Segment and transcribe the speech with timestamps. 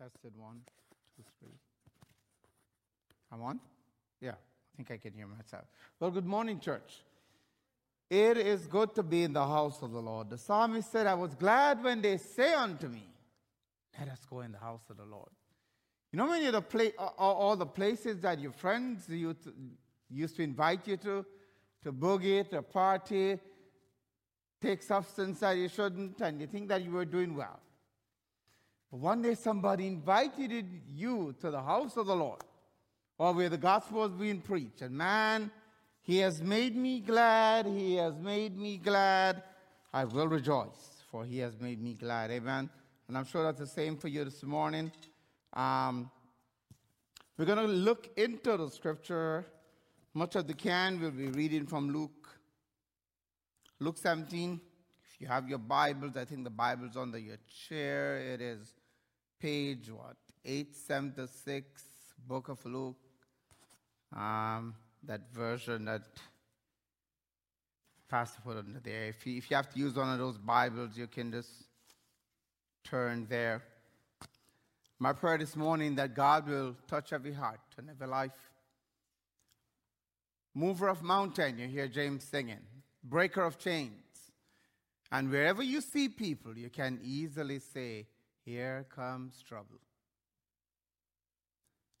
[0.00, 0.60] Tested one,
[1.16, 1.58] two, three.
[3.32, 3.58] I'm on?
[4.20, 5.64] Yeah, I think I can hear myself.
[5.98, 7.02] Well, good morning, church.
[8.08, 10.30] It is good to be in the house of the Lord.
[10.30, 13.02] The psalmist said, I was glad when they say unto me,
[13.98, 15.30] Let us go in the house of the Lord.
[16.12, 20.86] You know, when you're the play, all, the places that your friends used to invite
[20.86, 21.26] you to,
[21.82, 23.38] to boogie, to party,
[24.62, 27.60] take substance that you shouldn't, and you think that you were doing well.
[28.90, 32.40] But one day somebody invited you to the house of the Lord,
[33.18, 34.82] or where the gospel was being preached.
[34.82, 35.50] And man,
[36.00, 37.66] he has made me glad.
[37.66, 39.42] He has made me glad.
[39.92, 42.30] I will rejoice, for he has made me glad.
[42.30, 42.70] Amen.
[43.08, 44.90] And I'm sure that's the same for you this morning.
[45.52, 46.10] Um,
[47.36, 49.46] we're going to look into the scripture.
[50.14, 52.28] Much of the can we'll be reading from Luke.
[53.80, 54.60] Luke 17.
[55.04, 57.36] If you have your Bibles, I think the Bible's under your
[57.68, 58.18] chair.
[58.18, 58.74] It is
[59.40, 61.82] page what 876
[62.26, 62.96] book of luke
[64.14, 66.02] um, that version that
[68.08, 69.04] pastor put under there.
[69.08, 71.50] If you, if you have to use one of those bibles you can just
[72.84, 73.62] turn there.
[74.98, 78.32] My prayer this morning that god will touch every heart and every life.
[80.54, 82.64] Mover of mountain you hear james singing.
[83.04, 83.92] Breaker of chains.
[85.12, 88.06] And wherever you see people you can easily say
[88.48, 89.78] here comes trouble.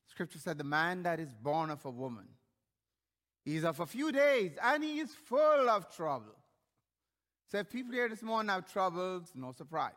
[0.06, 2.26] Scripture said, The man that is born of a woman
[3.44, 6.34] is of a few days and he is full of trouble.
[7.50, 9.92] So if people here this morning have troubles, no surprise.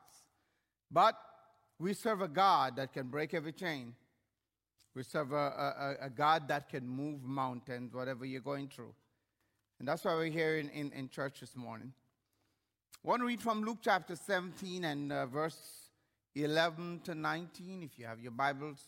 [0.89, 1.15] But
[1.79, 3.95] we serve a God that can break every chain.
[4.95, 5.35] We serve a,
[6.01, 8.93] a, a God that can move mountains, whatever you're going through.
[9.79, 11.93] And that's why we're here in, in, in church this morning.
[13.03, 15.90] I want to read from Luke chapter 17 and uh, verse
[16.35, 18.79] 11 to 19, if you have your Bibles.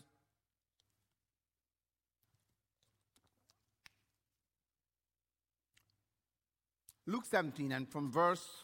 [7.05, 8.63] Luke 17 and from verse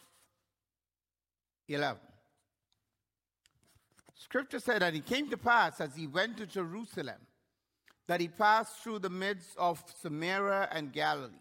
[1.68, 2.00] 11.
[4.14, 7.20] Scripture said that it came to pass as he went to Jerusalem
[8.06, 11.34] that he passed through the midst of Samaria and Galilee.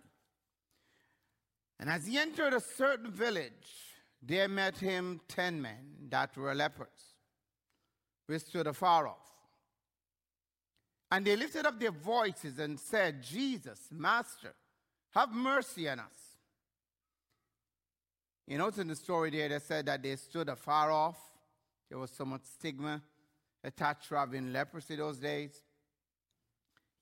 [1.79, 7.08] And as he entered a certain village, there met him ten men that were lepers
[8.29, 9.25] which stood afar off.
[11.11, 14.53] And they lifted up their voices and said, Jesus, Master,
[15.15, 16.37] have mercy on us.
[18.45, 21.17] You notice in the story there, they said that they stood afar off.
[21.89, 23.01] There was so much stigma
[23.63, 25.59] attached to having leprosy those days.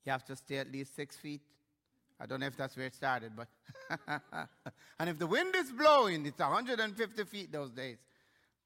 [0.06, 1.42] You have to stay at least six feet.
[2.18, 3.48] I don't know if that's where it started, but.
[4.98, 7.98] and if the wind is blowing, it's 150 feet those days.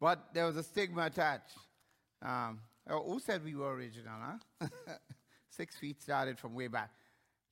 [0.00, 1.58] But there was a stigma attached.
[2.22, 4.14] Um, oh, who said we were original,
[4.60, 4.68] huh?
[5.50, 6.90] Six feet started from way back.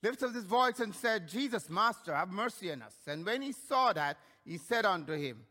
[0.03, 2.95] Lifted up his voice and said, Jesus, Master, have mercy on us.
[3.07, 5.45] And when he saw that, he said unto him,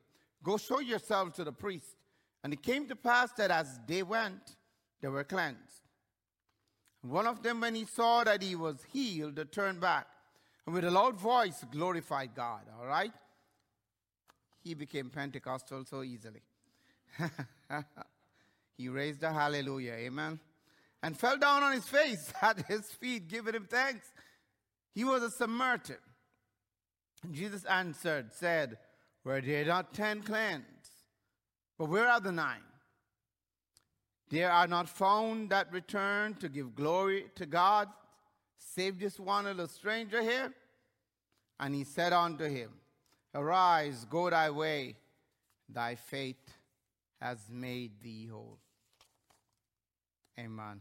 [0.44, 1.96] Go show yourself to the priest.
[2.44, 4.56] And it came to pass that as they went,
[5.02, 5.82] they were cleansed.
[7.02, 10.08] One of them, when he saw that he was healed, turned back
[10.66, 12.62] and with a loud voice glorified God.
[12.80, 13.12] All right?
[14.64, 16.42] He became Pentecostal so easily.
[18.80, 20.40] He raised a hallelujah, amen,
[21.04, 24.08] and fell down on his face at his feet, giving him thanks.
[24.96, 25.98] He was a Samaritan.
[27.22, 28.78] And Jesus answered, said,
[29.26, 30.64] Were there not ten cleansed?
[31.78, 32.64] But where are the nine?
[34.30, 37.90] There are not found that return to give glory to God,
[38.58, 40.54] save this one little stranger here.
[41.60, 42.72] And he said unto him,
[43.36, 44.96] Arise, go thy way,
[45.68, 46.54] thy faith
[47.20, 48.60] has made thee whole.
[50.40, 50.80] Amen.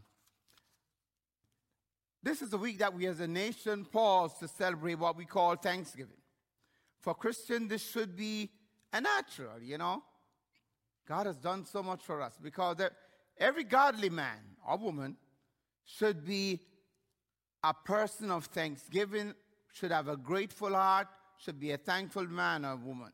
[2.22, 5.56] This is a week that we as a nation pause to celebrate what we call
[5.56, 6.18] Thanksgiving.
[7.00, 8.50] For Christians, this should be
[8.92, 10.02] a natural, you know.
[11.08, 12.76] God has done so much for us because
[13.36, 14.38] every godly man
[14.68, 15.16] or woman
[15.84, 16.60] should be
[17.64, 19.34] a person of thanksgiving,
[19.72, 21.08] should have a grateful heart,
[21.38, 23.12] should be a thankful man or woman.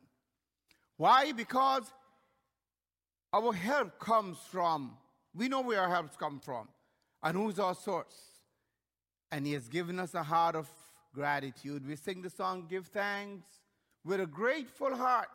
[0.96, 1.32] Why?
[1.32, 1.84] Because
[3.32, 4.96] our help comes from
[5.34, 6.68] we know where our helps come from
[7.22, 8.14] and who's our source.
[9.32, 10.68] And He has given us a heart of
[11.12, 11.86] gratitude.
[11.86, 13.46] We sing the song, Give Thanks,
[14.04, 15.28] with a grateful heart.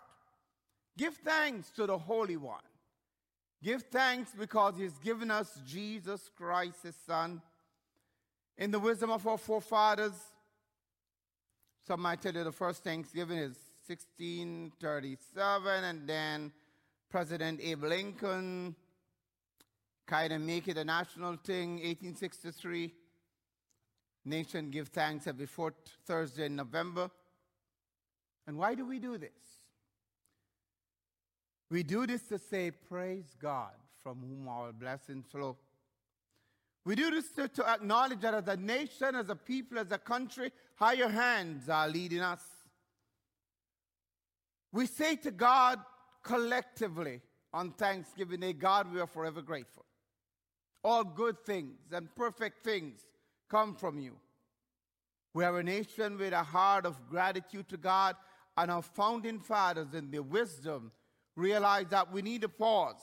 [0.97, 2.61] Give thanks to the Holy One.
[3.61, 7.41] Give thanks because He's given us Jesus Christ, His Son.
[8.57, 10.13] In the wisdom of our forefathers,
[11.87, 13.57] some might tell you the first Thanksgiving is
[13.87, 16.51] 1637, and then
[17.09, 18.75] President Abe Lincoln
[20.09, 22.91] kind of make it a national thing, 1863.
[24.25, 25.75] Nation give thanks every fourth
[26.05, 27.11] Thursday in November.
[28.47, 29.29] And why do we do this?
[31.69, 35.57] We do this to say, Praise God, from whom our blessings flow.
[36.85, 39.99] We do this to, to acknowledge that as a nation, as a people, as a
[39.99, 42.41] country, higher hands are leading us.
[44.71, 45.79] We say to God
[46.23, 47.21] collectively
[47.53, 49.85] on Thanksgiving Day, God, we are forever grateful.
[50.83, 53.01] All good things and perfect things
[53.49, 54.15] come from you.
[55.33, 58.15] We are a nation with a heart of gratitude to God,
[58.57, 60.91] and our founding fathers, in their wisdom,
[61.35, 63.01] realized that we need to pause.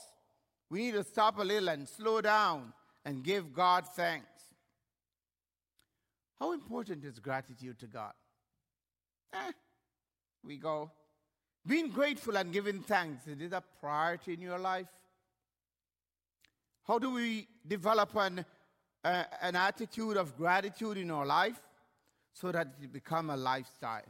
[0.69, 2.73] We need to stop a little and slow down
[3.05, 4.27] and give God thanks.
[6.39, 8.13] How important is gratitude to God?
[9.33, 9.51] Eh,
[10.43, 10.91] we go.
[11.65, 14.87] Being grateful and giving thanks, is it a priority in your life?
[16.87, 18.45] How do we develop an,
[19.03, 21.59] uh, an attitude of gratitude in our life
[22.31, 24.05] so that it become a lifestyle?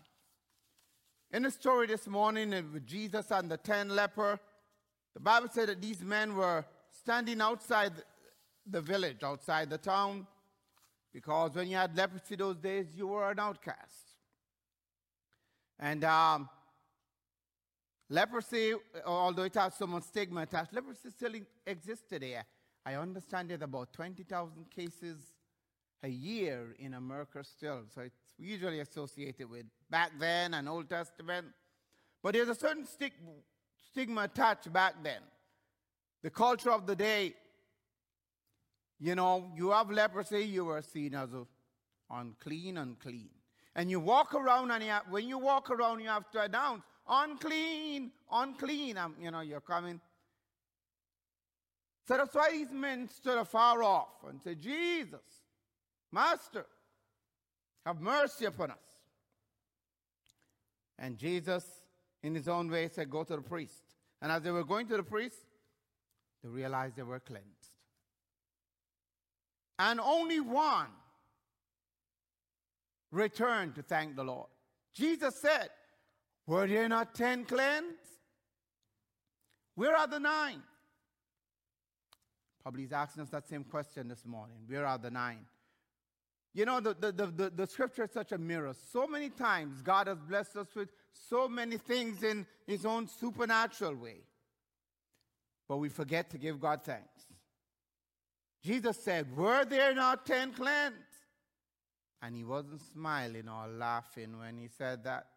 [1.31, 4.39] In the story this morning with Jesus and the ten leper,
[5.15, 7.93] the Bible said that these men were standing outside
[8.69, 10.27] the village, outside the town,
[11.11, 14.13] because when you had leprosy those days, you were an outcast.
[15.79, 16.47] And um,
[18.07, 21.33] leprosy, although it has some stigma attached, leprosy still
[21.65, 22.37] exists today.
[22.87, 25.17] I understand there's about 20,000 cases
[26.03, 27.81] a year in America still.
[27.93, 31.47] So it's usually associated with back then and Old Testament.
[32.23, 35.19] But there's a certain stigma attached back then.
[36.23, 37.33] The culture of the day,
[39.01, 41.27] you know, you have leprosy, you were seen as
[42.09, 43.31] unclean, unclean.
[43.75, 46.83] And you walk around, and you have, when you walk around, you have to announce,
[47.05, 48.97] unclean, unclean.
[48.97, 49.99] Um, you know, you're coming.
[52.07, 55.19] So that's why these men stood afar off and said, Jesus,
[56.11, 56.65] Master,
[57.85, 58.77] have mercy upon us.
[60.97, 61.65] And Jesus,
[62.23, 63.83] in his own way, said, Go to the priest.
[64.21, 65.35] And as they were going to the priest,
[66.41, 67.45] they realized they were cleansed.
[69.77, 70.87] And only one
[73.11, 74.47] returned to thank the Lord.
[74.93, 75.69] Jesus said,
[76.47, 77.97] Were there not ten cleansed?
[79.75, 80.63] Where are the nine?
[82.67, 84.57] Probably he's asking us that same question this morning.
[84.67, 85.45] Where are the nine?
[86.53, 88.73] You know, the, the, the, the, scripture is such a mirror.
[88.91, 90.89] So many times God has blessed us with
[91.29, 94.17] so many things in his own supernatural way.
[95.69, 97.23] But we forget to give God thanks.
[98.61, 100.97] Jesus said, Were there not ten cleansed?
[102.21, 105.27] And he wasn't smiling or laughing when he said that.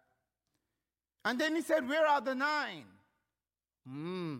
[1.24, 2.86] And then he said, Where are the nine?
[3.86, 4.38] Hmm,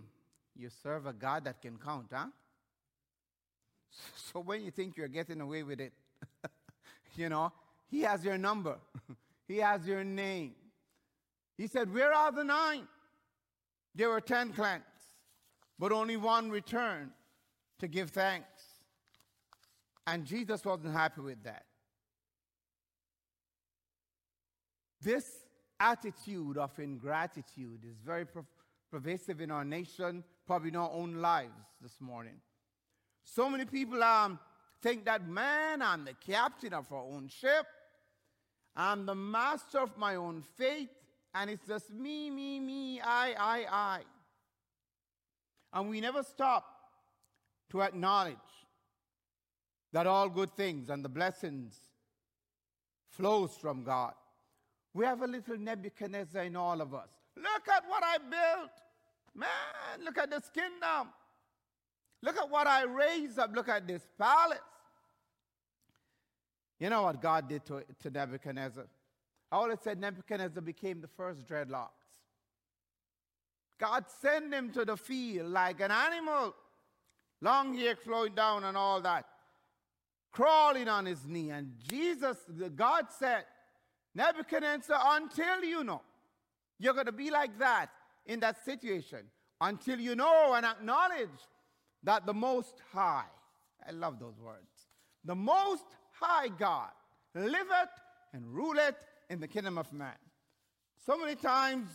[0.56, 2.26] you serve a God that can count, huh?
[4.14, 5.92] So when you think you're getting away with it,
[7.16, 7.52] you know,
[7.90, 8.76] he has your number,
[9.48, 10.54] he has your name.
[11.56, 12.86] He said, Where are the nine?
[13.94, 14.84] There were ten clans,
[15.78, 17.10] but only one returned
[17.80, 18.62] to give thanks.
[20.06, 21.64] And Jesus wasn't happy with that.
[25.02, 25.24] This
[25.78, 28.26] attitude of ingratitude is very
[28.90, 32.34] pervasive in our nation, probably in our own lives this morning.
[33.32, 34.40] So many people um,
[34.82, 37.64] think that, man, I'm the captain of our own ship.
[38.74, 40.90] I'm the master of my own fate.
[41.32, 44.00] And it's just me, me, me, I, I, I.
[45.72, 46.64] And we never stop
[47.70, 48.34] to acknowledge
[49.92, 51.78] that all good things and the blessings
[53.10, 54.14] flows from God.
[54.92, 57.10] We have a little Nebuchadnezzar in all of us.
[57.36, 58.72] Look at what I built.
[59.36, 61.12] Man, look at this kingdom.
[62.22, 63.54] Look at what I raised up.
[63.54, 64.58] Look at this palace.
[66.78, 68.86] You know what God did to, to Nebuchadnezzar?
[69.52, 71.88] I always said Nebuchadnezzar became the first dreadlocks.
[73.78, 76.54] God sent him to the field like an animal,
[77.40, 79.26] long hair flowing down and all that,
[80.32, 81.50] crawling on his knee.
[81.50, 82.36] And Jesus,
[82.76, 83.44] God said,
[84.14, 86.02] Nebuchadnezzar, until you know,
[86.78, 87.88] you're going to be like that
[88.26, 89.20] in that situation,
[89.60, 91.28] until you know and acknowledge
[92.02, 93.24] that the Most High,
[93.86, 94.86] I love those words,
[95.24, 96.90] the Most High God
[97.34, 97.90] liveth
[98.32, 98.96] and ruleth
[99.28, 100.14] in the kingdom of man.
[101.06, 101.88] So many times,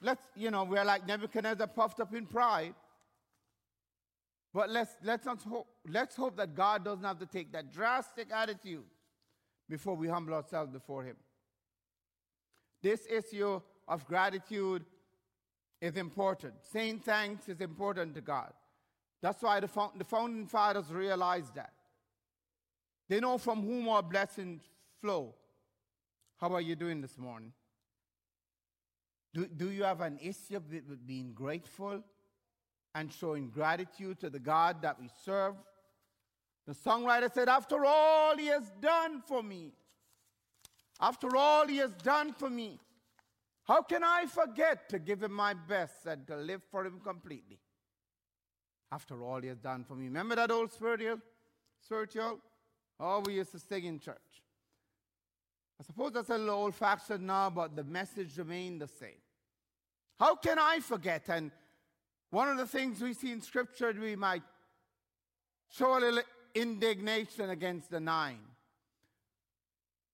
[0.00, 2.74] let's, you know, we're like Nebuchadnezzar puffed up in pride.
[4.54, 8.28] But let's, let's, not hope, let's hope that God doesn't have to take that drastic
[8.32, 8.84] attitude
[9.68, 11.16] before we humble ourselves before Him.
[12.82, 14.84] This issue of gratitude
[15.80, 16.54] is important.
[16.72, 18.52] Saying thanks is important to God.
[19.20, 21.72] That's why the, the founding fathers realized that.
[23.08, 24.62] They know from whom our blessings
[25.00, 25.34] flow.
[26.38, 27.52] How are you doing this morning?
[29.34, 32.02] Do, do you have an issue with being grateful
[32.94, 35.54] and showing gratitude to the God that we serve?
[36.66, 39.72] The songwriter said, After all he has done for me,
[41.00, 42.78] after all he has done for me,
[43.68, 47.58] how can I forget to give him my best and to live for him completely?
[48.90, 50.06] After all he has done for me.
[50.06, 51.18] Remember that old spiritual?
[51.84, 52.38] Spiritual?
[52.98, 54.16] Oh, we used to sing in church.
[55.78, 59.20] I suppose that's a little old fashioned now, but the message remained the same.
[60.18, 61.28] How can I forget?
[61.28, 61.50] And
[62.30, 64.42] one of the things we see in Scripture, we might
[65.70, 66.22] show a little
[66.54, 68.40] indignation against the nine.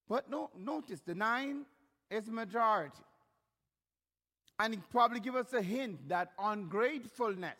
[0.08, 1.64] But no, notice the nine
[2.10, 3.02] is majority.
[4.58, 7.58] And it probably give us a hint that ungratefulness,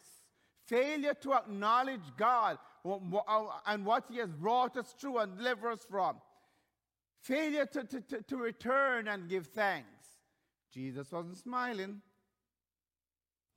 [0.66, 5.86] failure to acknowledge God uh, and what He has brought us through and delivered us
[5.88, 6.16] from,
[7.20, 9.88] failure to, to, to, to return and give thanks.
[10.72, 12.00] Jesus wasn't smiling.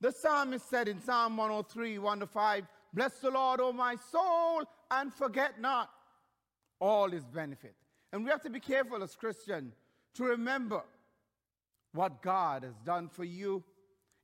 [0.00, 2.64] The psalmist said in Psalm 103, 1 to 5,
[2.94, 5.90] Bless the Lord, O my soul, and forget not
[6.80, 7.74] all his benefit.
[8.12, 9.74] And we have to be careful as Christians
[10.14, 10.82] to remember
[11.92, 13.62] what God has done for you.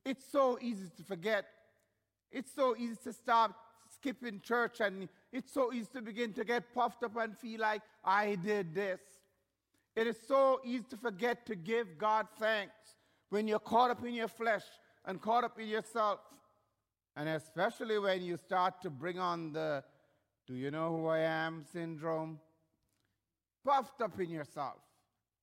[0.03, 1.45] It's so easy to forget.
[2.31, 3.55] It's so easy to stop
[3.93, 7.81] skipping church, and it's so easy to begin to get puffed up and feel like
[8.03, 8.99] I did this.
[9.95, 12.95] It is so easy to forget to give God thanks
[13.29, 14.63] when you're caught up in your flesh
[15.05, 16.19] and caught up in yourself.
[17.15, 19.83] And especially when you start to bring on the
[20.47, 22.39] do you know who I am syndrome,
[23.65, 24.77] puffed up in yourself.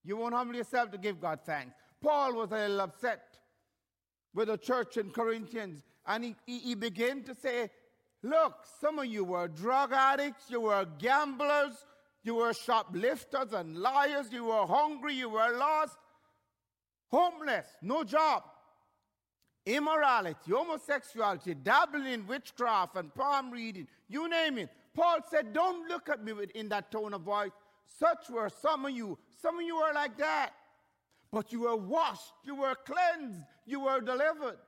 [0.05, 1.75] You won't humble yourself to give God thanks.
[2.03, 3.23] Paul was a little upset
[4.35, 7.71] with the church in Corinthians, and he, he, began to say,
[8.23, 11.87] Look, some of you were drug addicts, you were gamblers,
[12.23, 15.97] you were shoplifters and liars, you were hungry, you were lost,
[17.11, 18.43] homeless, no job
[19.67, 24.71] immorality, homosexuality, dabbling in witchcraft and palm reading, you name it.
[24.95, 27.51] Paul said, Don't look at me with in that tone of voice.
[27.99, 29.19] Such were some of you.
[29.41, 30.51] Some of you were like that.
[31.33, 34.59] But you were washed, you were cleansed, you were delivered.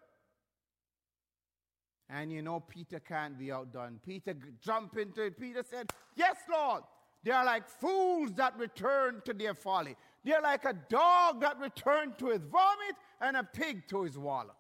[2.09, 4.01] And you know, Peter can't be outdone.
[4.05, 5.39] Peter jumped into it.
[5.39, 6.83] Peter said, Yes, Lord.
[7.23, 9.97] They are like fools that return to their folly.
[10.25, 14.55] They're like a dog that returned to his vomit and a pig to his wallow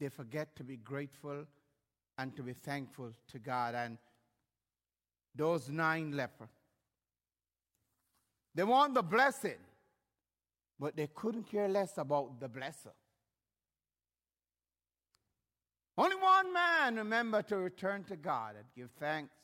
[0.00, 1.44] they forget to be grateful
[2.18, 3.74] and to be thankful to God.
[3.74, 3.98] And
[5.34, 6.48] those nine lepers,
[8.54, 9.58] they want the blessing,
[10.80, 12.94] but they couldn't care less about the blesser.
[15.98, 19.34] Only one man remembered to return to God and give thanks.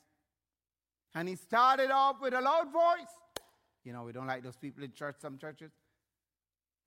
[1.13, 3.43] And he started off with a loud voice.
[3.83, 5.71] You know, we don't like those people in church, some churches.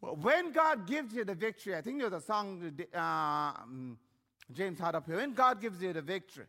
[0.02, 3.99] But when God gives you the victory, I think there's a song uh, um,
[4.52, 5.16] James had up here.
[5.16, 6.47] When God gives you the victory,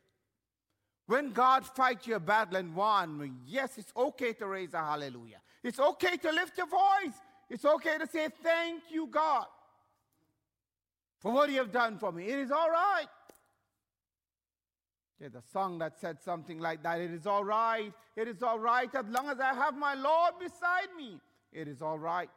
[1.05, 5.41] when God fights your battle and won, yes, it's okay to raise a hallelujah.
[5.63, 7.19] It's okay to lift your voice.
[7.51, 9.45] It's okay to say, Thank you, God,
[11.19, 12.23] for what you have done for me.
[12.23, 13.07] It is all right.
[15.19, 17.01] There's a song that said something like that.
[17.01, 17.91] It is all right.
[18.15, 21.19] It is all right as long as I have my Lord beside me.
[21.51, 22.29] It is all right.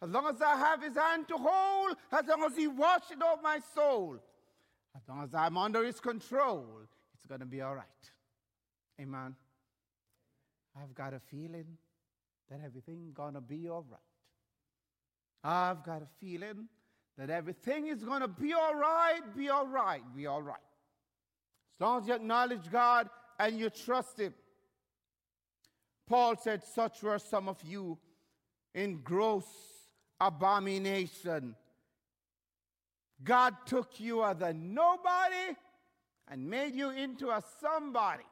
[0.00, 3.42] As long as I have his hand to hold, as long as he watches over
[3.42, 4.18] my soul,
[4.94, 6.64] as long as I'm under his control,
[7.14, 7.84] it's going to be all right.
[9.00, 9.34] Amen.
[10.80, 11.76] I've got a feeling
[12.50, 14.13] that everything's going to be all right.
[15.44, 16.68] I've got a feeling
[17.18, 20.56] that everything is going to be all right, be all right, be all right.
[21.74, 23.08] As long as you acknowledge God
[23.38, 24.32] and you trust Him.
[26.08, 27.98] Paul said, Such were some of you
[28.74, 29.46] in gross
[30.20, 31.54] abomination.
[33.22, 35.56] God took you as a nobody
[36.28, 38.24] and made you into a somebody.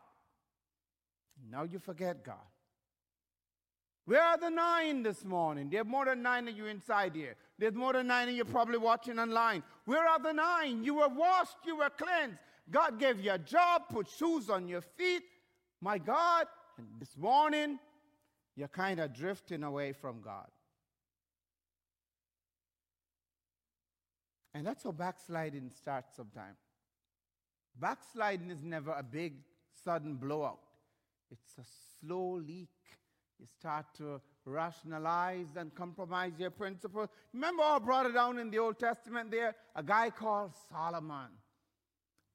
[1.51, 2.37] Now you forget God.
[4.13, 5.71] Where are the nine this morning?
[5.71, 7.35] There are more than nine of you inside here.
[7.59, 9.63] There's more than nine of you probably watching online.
[9.87, 10.85] Where are the nine?
[10.85, 12.37] You were washed, you were cleansed.
[12.71, 15.23] God gave you a job, put shoes on your feet.
[15.81, 17.79] My God, and this morning,
[18.55, 20.49] you're kind of drifting away from God.
[24.53, 26.59] And that's how backsliding starts sometimes.
[27.81, 29.37] Backsliding is never a big,
[29.83, 30.61] sudden blowout,
[31.31, 31.65] it's a
[31.99, 32.69] slow leak.
[33.43, 37.09] You start to rationalize and compromise your principles.
[37.33, 39.57] Remember, I brought it down in the Old Testament there?
[39.75, 41.27] A guy called Solomon.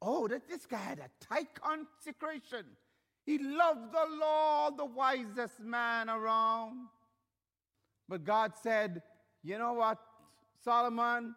[0.02, 2.66] Oh, that this guy had a tight consecration.
[3.26, 6.88] He loved the law, the wisest man around.
[8.10, 9.02] But God said,
[9.44, 10.00] You know what,
[10.62, 11.36] Solomon?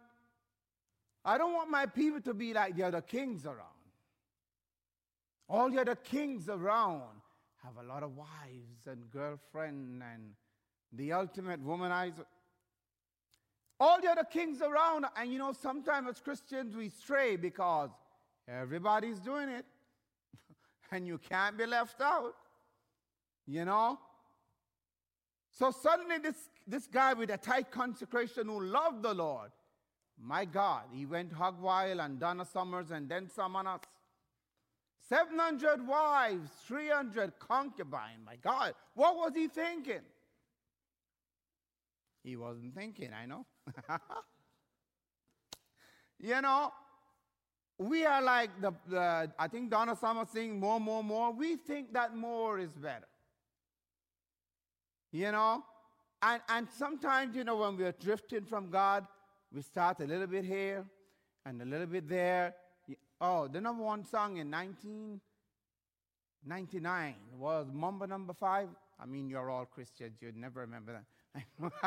[1.23, 3.57] I don't want my people to be like the other kings around.
[5.47, 7.20] All the other kings around
[7.63, 10.33] have a lot of wives and girlfriends and
[10.93, 12.25] the ultimate womanizer.
[13.79, 17.89] All the other kings around, and you know, sometimes as Christians we stray because
[18.47, 19.65] everybody's doing it,
[20.91, 22.33] and you can't be left out.
[23.47, 23.99] You know?
[25.51, 26.35] So suddenly, this,
[26.67, 29.51] this guy with a tight consecration who loved the Lord,
[30.19, 33.67] my God, he went hog wild and Donna Summers and then someone.
[35.11, 38.21] 700 wives, 300 concubines.
[38.25, 39.99] My God, what was he thinking?
[42.23, 43.45] He wasn't thinking, I know.
[46.19, 46.71] you know,
[47.77, 51.33] we are like the, the I think Donna Summer saying more, more, more.
[51.33, 53.09] We think that more is better.
[55.11, 55.61] You know?
[56.21, 59.05] And, and sometimes, you know, when we're drifting from God,
[59.53, 60.85] we start a little bit here
[61.45, 62.55] and a little bit there.
[63.23, 68.67] Oh, the number one song in 1999 was Mambo number five.
[68.99, 71.03] I mean, you're all Christians, you'd never remember that.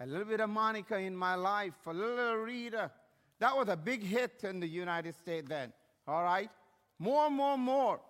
[0.00, 2.90] a little bit of Monica in my life, a little Rita.
[3.40, 5.72] That was a big hit in the United States then.
[6.06, 6.50] All right?
[6.98, 8.00] More, more, more.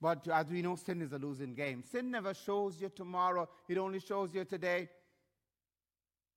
[0.00, 1.82] But as we know, sin is a losing game.
[1.82, 4.88] Sin never shows you tomorrow, it only shows you today.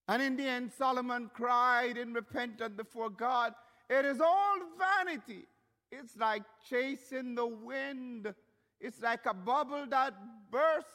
[0.08, 3.54] And in the end, Solomon cried and repented before God.
[3.90, 5.46] It is all vanity.
[5.92, 8.34] It's like chasing the wind.
[8.80, 10.14] It's like a bubble that
[10.52, 10.90] bursts.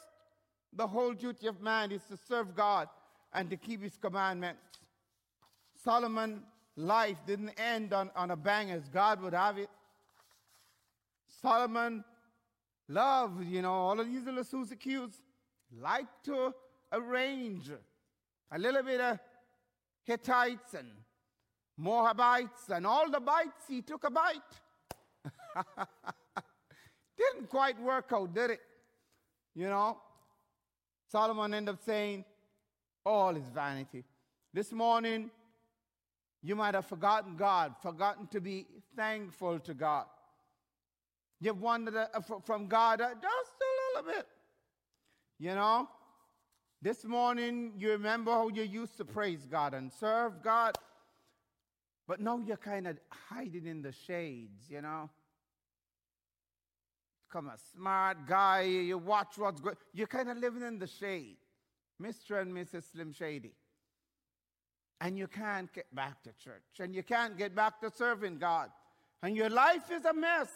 [0.73, 2.87] The whole duty of man is to serve God
[3.33, 4.61] and to keep his commandments.
[5.83, 6.43] Solomon's
[6.77, 9.69] life didn't end on, on a bang as God would have it.
[11.41, 12.05] Solomon
[12.87, 14.77] loved, you know, all of these little Susie
[15.77, 16.53] liked to
[16.93, 17.71] arrange
[18.51, 19.19] a little bit of
[20.03, 20.89] Hittites and
[21.77, 24.41] Moabites and all the bites, he took a bite.
[27.17, 28.61] Didn't quite work out, did it?
[29.55, 29.97] You know?
[31.07, 32.25] Solomon ended up saying,
[33.05, 34.03] all is vanity.
[34.53, 35.29] This morning,
[36.43, 40.05] you might have forgotten God, forgotten to be thankful to God.
[41.39, 44.27] You've wandered uh, from God uh, just a little bit.
[45.39, 45.89] You know?
[46.81, 50.75] This morning, you remember how you used to praise God and serve God,
[52.07, 52.97] but now you're kind of
[53.29, 55.09] hiding in the shades, you know?
[57.31, 59.77] Come a smart guy, you watch what's good.
[59.93, 61.37] You're kind of living in the shade.
[62.01, 62.41] Mr.
[62.41, 62.91] and Mrs.
[62.91, 63.53] Slim Shady.
[64.99, 68.69] And you can't get back to church, and you can't get back to serving God.
[69.23, 70.49] And your life is a mess.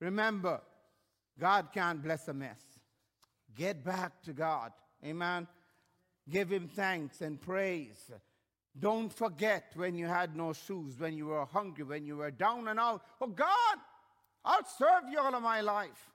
[0.00, 0.60] Remember,
[1.38, 2.60] God can't bless a mess.
[3.56, 4.72] Get back to God.
[5.04, 5.46] Amen.
[6.28, 8.10] Give him thanks and praise.
[8.78, 12.68] Don't forget when you had no shoes, when you were hungry, when you were down
[12.68, 13.02] and out.
[13.20, 13.78] Oh God,
[14.44, 16.10] I'll serve you all of my life.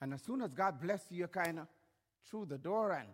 [0.00, 1.66] And as soon as God bless you, you're kind of
[2.28, 3.08] through the door and,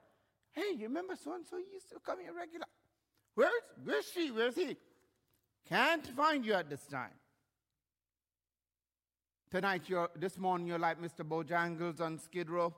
[0.52, 2.66] hey, you remember so and so used to come here regular?
[3.34, 3.52] Where's,
[3.84, 4.30] where's she?
[4.30, 4.76] Where's he?
[5.68, 7.12] Can't find you at this time.
[9.50, 11.26] Tonight, you're, this morning, you're like Mr.
[11.26, 12.74] Bojangles on Skid Row.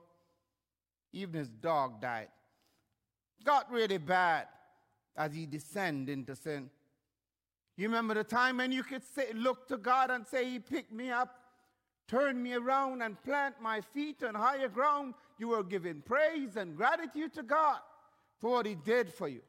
[1.13, 2.29] Even his dog died.
[3.43, 4.47] Got really bad
[5.15, 6.69] as he descended into sin.
[7.77, 10.91] You remember the time when you could say, look to God and say, He picked
[10.91, 11.35] me up,
[12.07, 15.13] turned me around, and plant my feet on higher ground?
[15.39, 17.79] You were giving praise and gratitude to God
[18.39, 19.41] for what He did for you.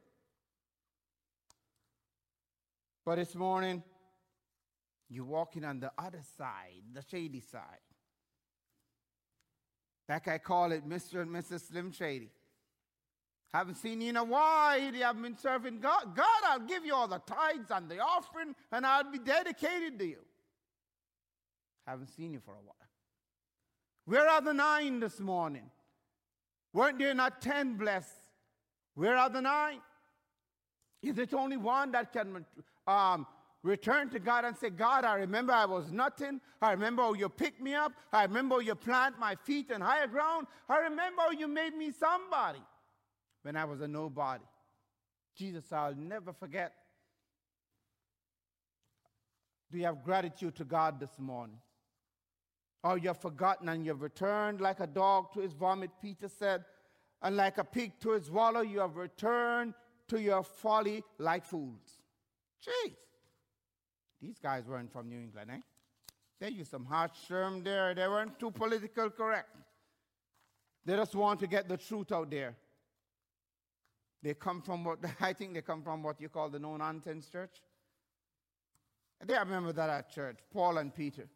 [3.04, 3.82] But this morning,
[5.10, 7.62] you're walking on the other side, the shady side.
[10.08, 11.22] Like I call it Mr.
[11.22, 11.68] and Mrs.
[11.68, 12.30] Slim Shady.
[13.52, 14.80] Haven't seen you in a while.
[14.80, 16.16] You haven't been serving God.
[16.16, 20.06] God, I'll give you all the tithes and the offering, and I'll be dedicated to
[20.06, 20.18] you.
[21.86, 22.74] Haven't seen you for a while.
[24.06, 25.70] Where are the nine this morning?
[26.72, 28.16] Weren't there not ten blessed?
[28.94, 29.80] Where are the nine?
[31.02, 32.44] Is it only one that can
[32.86, 33.26] um,
[33.62, 36.40] return to God and say, God, I remember I was nothing.
[36.60, 37.92] I remember you picked me up.
[38.12, 40.46] I remember you planted my feet in higher ground.
[40.68, 42.62] I remember you made me somebody
[43.42, 44.44] when I was a nobody.
[45.36, 46.72] Jesus, I'll never forget.
[49.70, 51.56] Do you have gratitude to God this morning?
[52.84, 56.64] Or you have forgotten and you've returned like a dog to his vomit, Peter said,
[57.22, 59.74] and like a pig to his wallow, you have returned
[60.08, 62.00] to your folly like fools.
[62.60, 62.94] Jeez.
[64.22, 65.60] These guys weren't from New England, eh?
[66.38, 67.94] They used some harsh term there.
[67.94, 69.48] They weren't too political correct.
[70.84, 72.54] They just want to get the truth out there.
[74.22, 77.28] They come from what I think they come from what you call the no nonsense
[77.28, 77.60] church.
[79.24, 81.28] They remember that at church, Paul and Peter.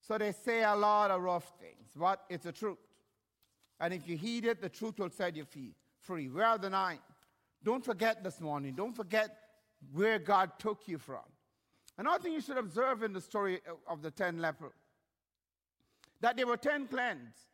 [0.00, 2.78] So they say a lot of rough things, but it's the truth.
[3.80, 5.74] And if you heed it, the truth will set you free.
[6.00, 6.28] free.
[6.28, 6.98] Where are the nine?
[7.62, 8.74] Don't forget this morning.
[8.74, 9.36] Don't forget
[9.92, 11.24] where God took you from.
[12.00, 14.72] Another thing you should observe in the story of the ten lepers
[16.22, 17.44] that there were ten cleansed,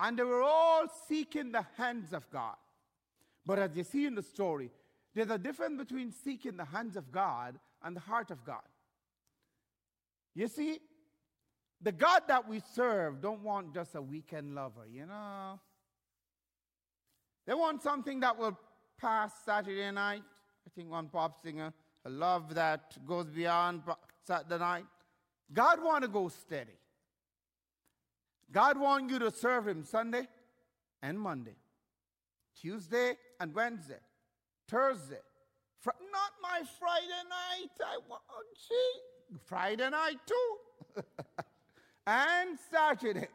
[0.00, 2.56] and they were all seeking the hands of God.
[3.46, 4.72] But as you see in the story,
[5.14, 8.68] there's a difference between seeking the hands of God and the heart of God.
[10.34, 10.80] You see,
[11.80, 15.60] the God that we serve don't want just a weekend lover, you know.
[17.46, 18.58] They want something that will
[19.00, 20.24] pass Saturday night.
[20.66, 21.72] I think one pop singer,
[22.04, 23.82] a love that goes beyond
[24.24, 24.84] Saturday night.
[25.52, 26.78] God want to go steady.
[28.52, 30.26] God want you to serve him Sunday
[31.02, 31.56] and Monday,
[32.60, 34.00] Tuesday and Wednesday,
[34.68, 35.20] Thursday.
[35.78, 37.70] Fr- not my Friday night.
[37.84, 38.22] I want,
[38.56, 41.02] see, oh, Friday night too.
[42.06, 43.28] and Saturday.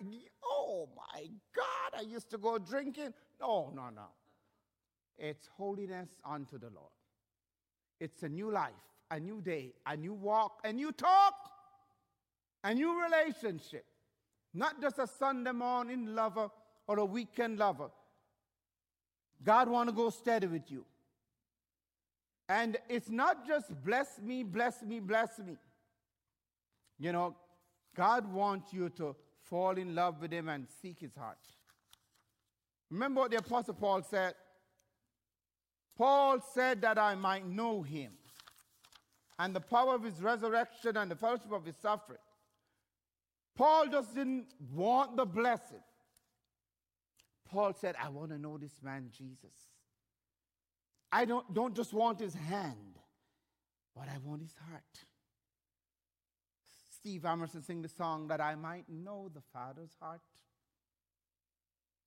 [0.43, 3.13] Oh my God, I used to go drinking.
[3.39, 4.07] No, no, no.
[5.17, 6.91] It's holiness unto the Lord.
[7.99, 8.73] It's a new life,
[9.11, 11.33] a new day, a new walk, a new talk,
[12.63, 13.85] a new relationship.
[14.53, 16.49] Not just a Sunday morning lover
[16.87, 17.89] or a weekend lover.
[19.43, 20.85] God want to go steady with you.
[22.47, 25.57] And it's not just bless me, bless me, bless me.
[26.99, 27.35] You know,
[27.95, 31.37] God wants you to fall in love with Him and seek His heart.
[32.89, 34.35] Remember what the Apostle Paul said?
[35.97, 38.11] Paul said that I might know Him
[39.39, 42.19] and the power of His resurrection and the fellowship of His suffering.
[43.55, 45.83] Paul just didn't want the blessing.
[47.49, 49.53] Paul said, I want to know this man, Jesus.
[51.11, 52.99] I don't, don't just want his hand,
[53.95, 54.83] but I want his heart.
[56.91, 60.21] Steve Emerson sing the song that I might know the Father's heart,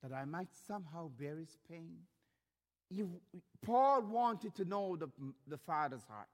[0.02, 1.98] that I might somehow bear his pain.
[3.62, 5.08] Paul wanted to know the,
[5.46, 6.28] the Father's heart.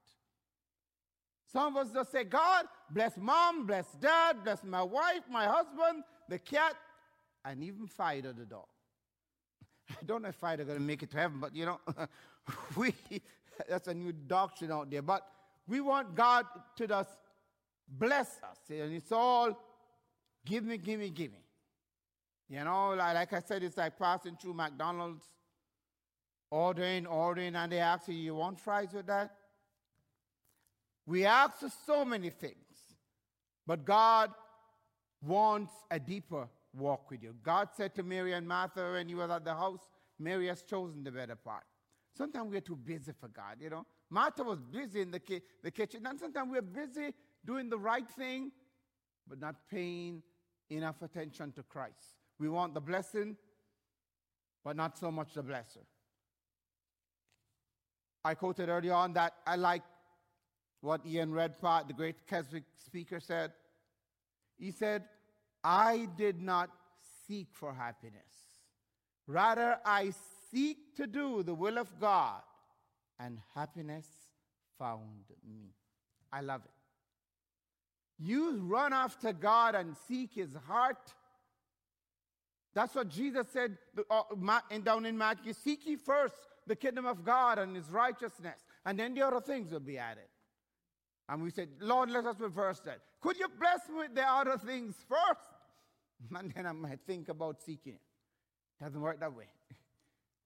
[1.51, 6.03] Some of us just say, God, bless mom, bless dad, bless my wife, my husband,
[6.27, 6.73] the cat,
[7.43, 8.65] and even Fido the dog.
[9.89, 11.79] I don't know if Fido going to make it to heaven, but you know,
[12.75, 12.93] we
[13.69, 15.01] that's a new doctrine out there.
[15.01, 15.27] But
[15.67, 16.45] we want God
[16.77, 17.09] to just
[17.87, 18.57] bless us.
[18.69, 19.57] And it's all
[20.45, 21.39] give me, give me, give me.
[22.47, 25.23] You know, like, like I said, it's like passing through McDonald's,
[26.55, 29.31] ordering, ordering, and they ask you, you want fries with that?
[31.05, 32.95] We ask for so many things,
[33.67, 34.31] but God
[35.21, 37.35] wants a deeper walk with you.
[37.43, 39.81] God said to Mary and Martha when he was at the house,
[40.17, 41.65] Mary has chosen the better part.
[42.17, 43.85] Sometimes we're too busy for God, you know.
[44.09, 47.13] Martha was busy in the, ki- the kitchen, and sometimes we're busy
[47.43, 48.51] doing the right thing,
[49.27, 50.23] but not paying
[50.69, 52.15] enough attention to Christ.
[52.39, 53.35] We want the blessing,
[54.63, 55.83] but not so much the blesser.
[58.25, 59.83] I quoted earlier on that I like
[60.81, 63.51] what Alan Redpath, the great Keswick speaker, said.
[64.57, 65.03] He said,
[65.63, 66.71] I did not
[67.27, 68.15] seek for happiness.
[69.27, 70.11] Rather, I
[70.51, 72.41] seek to do the will of God,
[73.19, 74.07] and happiness
[74.79, 75.75] found me.
[76.33, 76.71] I love it.
[78.17, 81.13] You run after God and seek his heart.
[82.73, 83.77] That's what Jesus said
[84.09, 84.23] uh,
[84.83, 86.35] down in Matthew Seek ye first
[86.67, 90.25] the kingdom of God and his righteousness, and then the other things will be added.
[91.27, 92.99] And we said, Lord, let us reverse that.
[93.21, 95.41] Could you bless me with the other things first?
[96.39, 98.83] And then I might think about seeking it.
[98.83, 99.45] Doesn't work that way.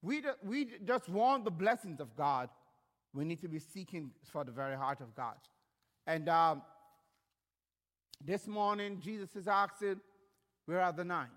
[0.02, 2.48] We, do, we just want the blessings of God.
[3.14, 5.36] We need to be seeking for the very heart of God.
[6.08, 6.62] And um,
[8.24, 10.00] this morning, Jesus is asking,
[10.66, 11.28] Where are the nine?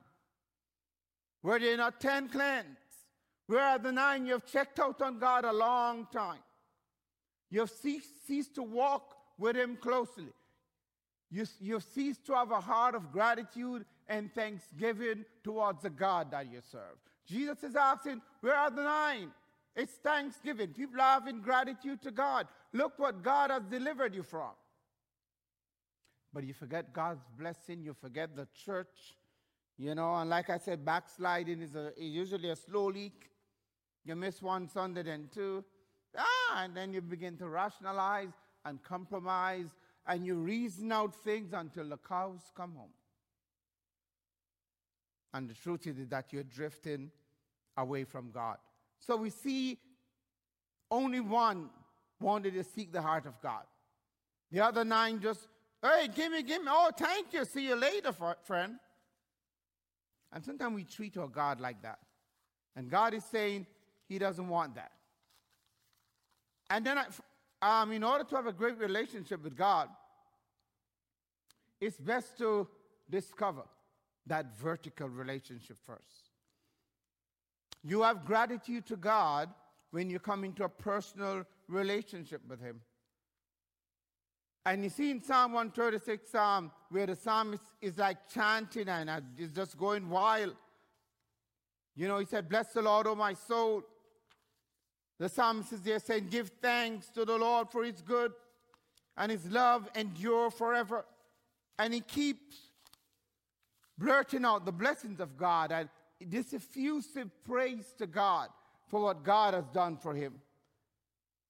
[1.42, 2.81] Were there not ten cleansed?
[3.52, 4.24] Where are the nine?
[4.24, 6.38] You have checked out on God a long time.
[7.50, 10.32] You have ceased, to walk with Him closely.
[11.30, 16.30] You, you have ceased to have a heart of gratitude and thanksgiving towards the God
[16.30, 16.96] that you serve.
[17.26, 19.30] Jesus is asking, Where are the nine?
[19.76, 20.68] It's thanksgiving.
[20.68, 22.48] People are having gratitude to God.
[22.72, 24.52] Look what God has delivered you from.
[26.32, 29.14] But you forget God's blessing, you forget the church,
[29.76, 33.28] you know, and like I said, backsliding is, a, is usually a slow leak.
[34.04, 35.64] You miss one Sunday, then two.
[36.16, 38.32] Ah, and then you begin to rationalize.
[38.64, 39.66] and compromise
[40.06, 42.90] and you reason out things until the cows come home.
[45.34, 47.10] And the truth is that you're drifting
[47.76, 48.58] away from God.
[48.98, 49.78] So we see
[50.90, 51.70] only one
[52.20, 53.62] wanted to seek the heart of God.
[54.50, 55.48] The other nine just,
[55.82, 56.68] hey, give me, give me.
[56.70, 57.44] Oh, thank you.
[57.46, 58.12] See you later,
[58.42, 58.74] friend.
[60.32, 61.98] And sometimes we treat our God like that.
[62.76, 63.66] And God is saying
[64.12, 64.92] he doesn't want that.
[66.68, 69.88] And then, I, um, in order to have a great relationship with God,
[71.80, 72.68] it's best to
[73.08, 73.62] discover
[74.26, 76.30] that vertical relationship first.
[77.82, 79.48] You have gratitude to God
[79.90, 82.80] when you come into a personal relationship with Him.
[84.64, 89.20] And you see in Psalm 136, um, where the psalmist is like chanting and uh,
[89.36, 90.54] is just going wild.
[91.96, 93.82] You know, he said, Bless the Lord, O my soul.
[95.22, 98.32] The psalmist is there saying, Give thanks to the Lord for his good,
[99.16, 101.04] and his love endure forever.
[101.78, 102.56] And he keeps
[103.96, 105.88] blurting out the blessings of God and
[106.20, 108.48] this effusive praise to God
[108.88, 110.40] for what God has done for him.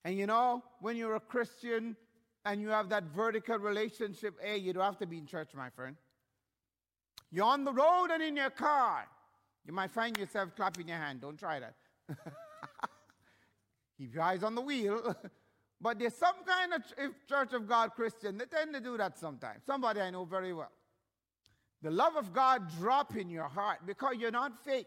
[0.04, 1.96] And you know, when you're a Christian
[2.44, 5.70] and you have that vertical relationship, hey, you don't have to be in church, my
[5.70, 5.96] friend.
[7.30, 9.06] You're on the road and in your car.
[9.64, 11.22] You might find yourself clapping your hand.
[11.22, 11.76] Don't try that.
[14.02, 15.14] Keep your eyes on the wheel.
[15.80, 16.82] but there's some kind of
[17.28, 19.62] Church of God Christian, they tend to do that sometimes.
[19.64, 20.72] Somebody I know very well.
[21.82, 24.86] The love of God drop in your heart because you're not fake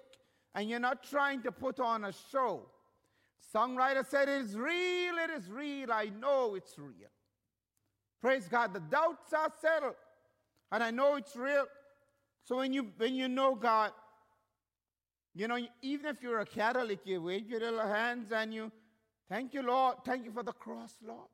[0.54, 2.66] and you're not trying to put on a show.
[3.56, 7.08] Songwriter said, It is real, it is real, I know it's real.
[8.20, 9.96] Praise God, the doubts are settled,
[10.74, 11.68] and I know it's real.
[12.44, 13.92] So when you when you know God,
[15.34, 18.72] you know, even if you're a Catholic, you wave your little hands and you
[19.30, 19.98] thank you, Lord.
[20.06, 21.30] Thank you for the cross, Lord.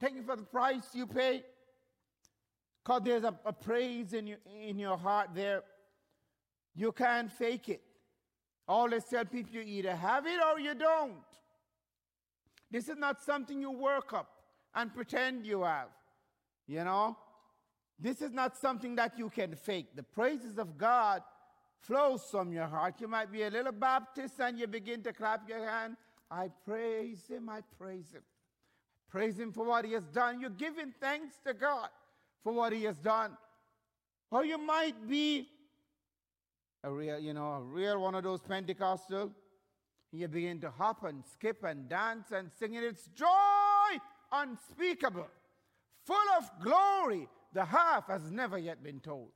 [0.00, 1.44] Thank you for the price you paid.
[2.82, 5.62] Because there's a, a praise in, you, in your heart there.
[6.74, 7.82] You can't fake it.
[8.66, 11.14] Always tell people you either have it or you don't.
[12.70, 14.28] This is not something you work up
[14.74, 15.88] and pretend you have.
[16.66, 17.16] You know?
[17.98, 19.94] This is not something that you can fake.
[19.94, 21.22] The praises of God
[21.78, 22.94] flows from your heart.
[23.00, 25.96] You might be a little Baptist and you begin to clap your hand.
[26.34, 28.22] I praise him, I praise him.
[29.08, 30.40] Praise him for what he has done.
[30.40, 31.88] You're giving thanks to God
[32.42, 33.36] for what he has done.
[34.32, 35.46] Or you might be
[36.82, 39.30] a real, you know, a real one of those Pentecostal.
[40.10, 44.00] You begin to hop and skip and dance and sing, and it's joy
[44.32, 45.28] unspeakable,
[46.04, 47.28] full of glory.
[47.52, 49.28] The half has never yet been told.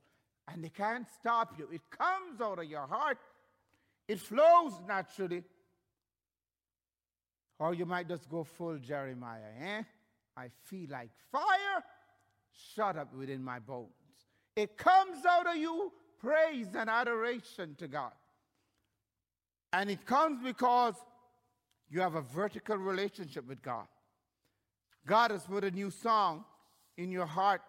[0.51, 1.69] And they can't stop you.
[1.71, 3.19] It comes out of your heart,
[4.09, 5.43] it flows naturally.
[7.59, 9.83] Or you might just go full Jeremiah, eh?
[10.37, 11.83] I feel like fire
[12.73, 13.89] shut up within my bones.
[14.55, 18.11] It comes out of you praise and adoration to God.
[19.73, 20.95] And it comes because
[21.89, 23.87] you have a vertical relationship with God.
[25.05, 26.45] God has put a new song
[26.97, 27.61] in your heart,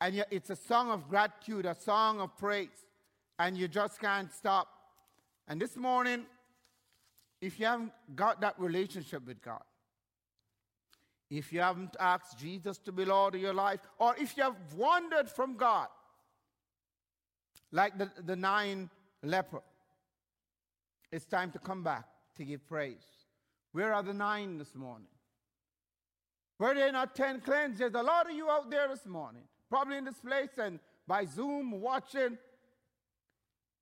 [0.00, 2.86] and it's a song of gratitude, a song of praise,
[3.38, 4.68] and you just can't stop.
[5.46, 6.26] And this morning,
[7.40, 9.62] if you haven't got that relationship with God,
[11.30, 14.56] if you haven't asked Jesus to be Lord of your life, or if you have
[14.76, 15.88] wandered from God,
[17.70, 18.88] like the, the nine
[19.22, 19.62] leper,
[21.12, 23.04] it's time to come back to give praise.
[23.72, 25.08] Where are the nine this morning?
[26.58, 27.78] Were there not ten cleansed?
[27.78, 31.24] There's a lot of you out there this morning, probably in this place and by
[31.24, 32.38] Zoom watching.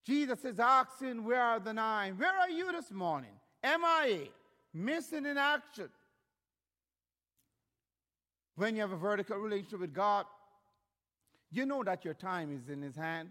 [0.04, 2.18] Jesus is asking, Where are the nine?
[2.18, 3.30] Where are you this morning?
[3.66, 4.28] MIA,
[4.72, 5.88] missing in action.
[8.54, 10.24] When you have a vertical relationship with God,
[11.50, 13.30] you know that your time is in His hand.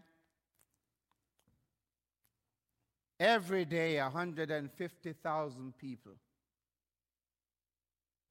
[3.19, 6.11] Every day, 150,000 people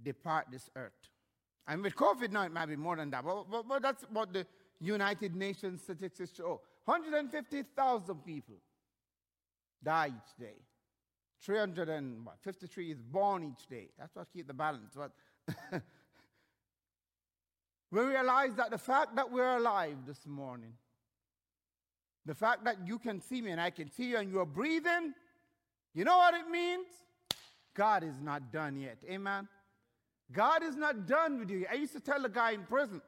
[0.03, 0.93] depart this earth.
[1.67, 4.33] And with COVID now, it might be more than that, but, but, but that's what
[4.33, 4.47] the
[4.81, 6.61] United Nations statistics show.
[6.85, 8.57] 150,000 people
[9.83, 10.57] die each day.
[11.45, 13.89] 353 is born each day.
[13.99, 14.95] That's what keeps the balance.
[14.97, 15.13] But
[17.91, 20.73] we realize that the fact that we're alive this morning,
[22.25, 25.13] the fact that you can see me and I can see you and you're breathing,
[25.95, 26.87] you know what it means?
[27.75, 28.99] God is not done yet.
[29.09, 29.49] Amen.
[30.33, 31.67] God is not done with you.
[31.71, 33.03] I used to tell a guy in prison,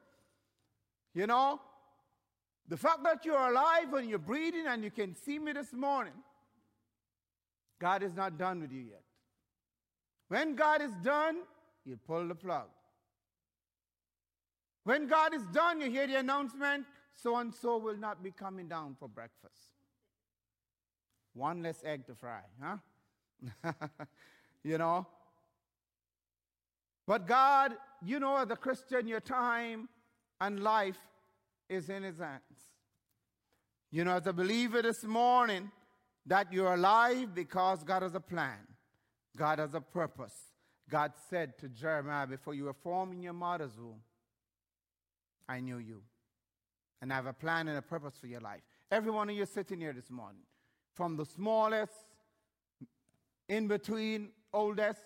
[1.13, 1.59] you know,
[2.67, 6.13] the fact that you're alive and you're breathing and you can see me this morning,
[7.79, 9.03] God is not done with you yet.
[10.29, 11.37] When God is done,
[11.85, 12.67] He'll pull the plug.
[14.83, 18.67] When God is done, you hear the announcement so and so will not be coming
[18.67, 19.71] down for breakfast.
[21.33, 23.73] One less egg to fry, huh?
[24.63, 25.05] you know?
[27.05, 29.87] But God, you know, as a Christian, your time
[30.41, 30.99] and life
[31.69, 32.41] is in His hands.
[33.91, 35.71] You know, as a believer this morning,
[36.27, 38.59] that you're alive because God has a plan,
[39.35, 40.35] God has a purpose.
[40.89, 44.01] God said to Jeremiah, Before you were formed in your mother's womb,
[45.49, 46.01] I knew you.
[47.01, 48.61] And I have a plan and a purpose for your life.
[48.89, 50.43] Every one of you sitting here this morning,
[50.93, 51.91] from the smallest,
[53.49, 55.01] in between, oldest,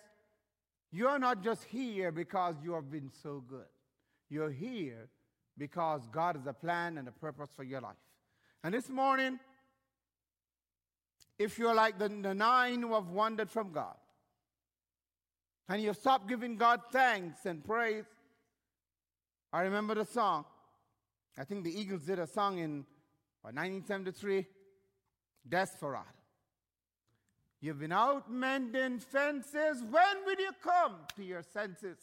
[0.92, 3.66] you're not just here because you have been so good.
[4.28, 5.08] You're here
[5.58, 7.96] because God has a plan and a purpose for your life.
[8.64, 9.38] And this morning,
[11.42, 13.96] if you're like the, the nine who have wandered from God,
[15.68, 18.04] and you stop giving God thanks and praise,
[19.52, 20.44] I remember the song.
[21.38, 22.84] I think the Eagles did a song in
[23.42, 24.46] what, 1973,
[25.48, 26.06] Desperado.
[27.60, 29.82] You've been out mending fences.
[29.88, 31.96] When will you come to your senses?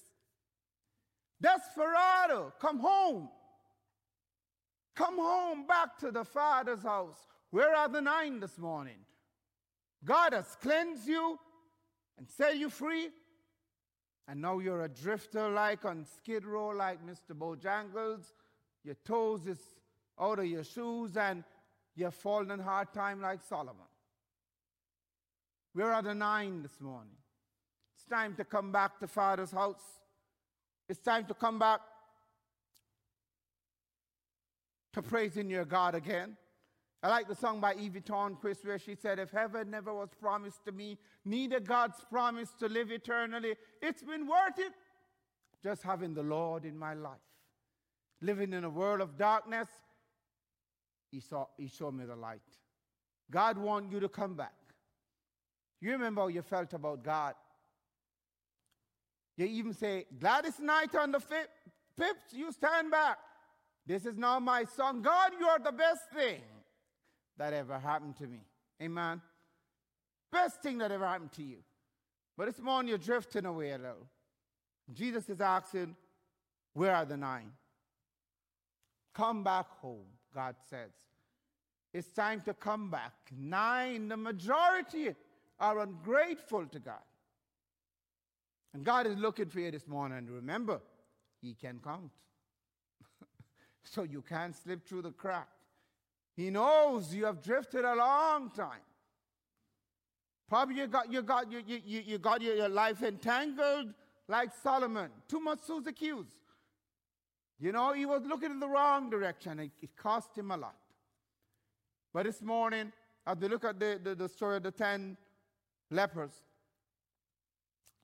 [1.41, 3.29] Desperado, come home.
[4.95, 7.17] Come home back to the Father's house.
[7.51, 8.97] Where are the nine this morning?
[10.03, 11.37] God has cleansed you
[12.17, 13.09] and set you free.
[14.27, 17.35] And now you're a drifter like on Skid Row, like Mr.
[17.35, 18.25] Bojangles.
[18.83, 19.59] Your toes is
[20.19, 21.43] out of your shoes and
[21.95, 23.75] you're falling hard time like Solomon.
[25.73, 27.15] Where are at the nine this morning?
[27.95, 29.81] It's time to come back to Father's house.
[30.87, 31.81] It's time to come back
[34.93, 36.37] to praising your God again.
[37.01, 40.65] I like the song by Evie Tornquist where she said, If heaven never was promised
[40.65, 44.73] to me, neither God's promise to live eternally, it's been worth it
[45.63, 47.17] just having the Lord in my life.
[48.21, 49.69] Living in a world of darkness,
[51.09, 52.41] he, saw, he showed me the light.
[53.31, 54.53] God wants you to come back.
[55.79, 57.35] You remember how you felt about God.
[59.37, 63.19] You even say, Gladys Knight on the pips, you stand back.
[63.85, 65.01] This is now my song.
[65.01, 66.41] God, you are the best thing
[67.39, 68.41] that ever happened to me.
[68.81, 69.21] Amen.
[70.31, 71.57] Best thing that ever happened to you.
[72.37, 74.07] But this morning you're drifting away a little.
[74.93, 75.95] Jesus is asking,
[76.73, 77.51] Where are the nine?
[79.13, 80.91] Come back home, God says.
[81.93, 83.13] It's time to come back.
[83.35, 85.15] Nine, the majority
[85.59, 87.01] are ungrateful to God.
[88.73, 90.27] And God is looking for you this morning.
[90.29, 90.79] Remember,
[91.41, 92.11] He can count.
[93.83, 95.47] so you can't slip through the crack.
[96.39, 98.85] He knows you have drifted a long time.
[100.47, 103.93] Probably you got, you got, you, you, you got your, your life entangled
[104.25, 105.09] like Solomon.
[105.27, 106.27] Too much Susie Q's.
[107.59, 109.59] You know, he was looking in the wrong direction.
[109.59, 110.77] It, it cost him a lot.
[112.13, 112.93] But this morning,
[113.27, 115.17] as we look at the, the, the story of the ten
[115.91, 116.31] lepers,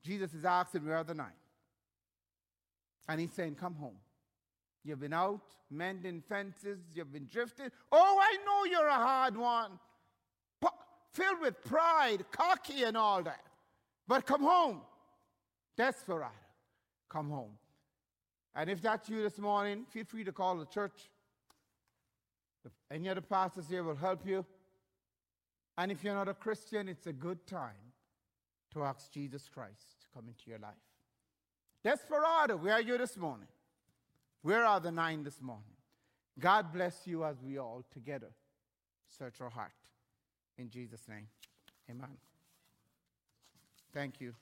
[0.04, 1.40] Jesus is asking, Where are the nine?
[3.08, 3.96] And he's saying, Come home.
[4.86, 7.70] You've been out mending fences, you've been drifting.
[7.92, 9.80] Oh, I know you're a hard one.
[10.62, 10.68] P-
[11.12, 13.44] filled with pride, cocky, and all that.
[14.08, 14.82] But come home.
[15.76, 16.32] Desperado.
[17.10, 17.58] Come home.
[18.54, 21.10] And if that's you this morning, feel free to call the church.
[22.92, 24.46] Any other pastors here will help you.
[25.78, 27.74] And if you're not a Christian, it's a good time
[28.74, 30.74] to ask Jesus Christ to come into your life.
[31.84, 33.48] Desperado, where are you this morning?
[34.46, 35.74] Where are the nine this morning?
[36.38, 38.30] God bless you as we all together
[39.18, 39.72] search our heart.
[40.60, 41.26] In Jesus' name,
[41.90, 42.16] amen.
[43.92, 44.36] Thank you.